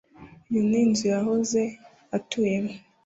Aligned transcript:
iyi 0.49 0.61
ni 0.69 0.77
inzu 0.83 1.05
yahoze 1.13 1.61
atuyemo 2.17 2.73